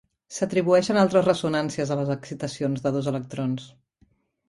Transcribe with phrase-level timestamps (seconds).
[0.37, 3.73] S'atribueixen altres ressonàncies a les excitacions de dos electrons.